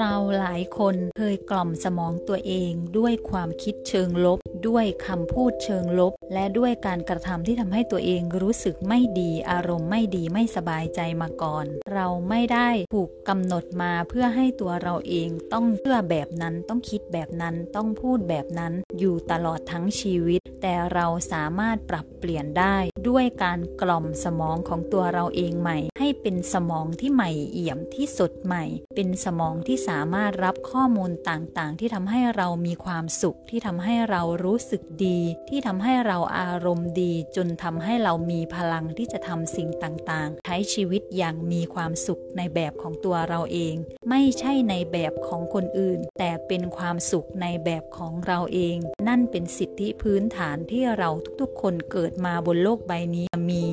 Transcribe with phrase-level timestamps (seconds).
[0.00, 22.76] เราหลายคนเคยกล่อมสมองตัวเองด้วยความคิดเชิงลบ ด้วยคำพูดเชิงลบ และด้วยการกระทำที่ทำให้ตัวเองรู้สึกไม่ดีอารมณ์ไม่ดีไม่สบายใจมาก่อน เราไม่ได้ถูกกำหนดมาเพื่อให้ตัวเราเองต้องเชื่อแบบนั้นต้องคิดแบบนั้นต้องพูดแบบนั้น อยู่ตลอดทั้งชีวิต แต่เราสามารถปรับเปลี่ยนได้
[23.08, 28.64] ด้วยการกล่อมสมองของตัวเราเองใหม่ ให้เป็นสมองที่ใหม่เอี่ยมที่สดใหม่
[28.94, 35.18] เป็นสมองที่สามารถรับข้อมูลต่างๆ ที่ทำให้เรามีความสุขที่ทำให้เรารูู้้สึกดี
[35.48, 43.74] ที่ทำให้เราอารมณ์ดี จนทำให้เรามีพลังที่จะทำสิ่งต่างๆ ใช้ชีวิตอย่างมีความสุขในแบบของตัวเราเอง
[44.10, 48.76] ไม่ใช่ในแบบของคนอื่น แต่เป็นความสุขในแบบของเราเอง
[49.08, 53.64] นั่นเป็นสิทธิพื้นฐานที่เราทุกๆ คนเกิดมาบนโลกใบนี้มี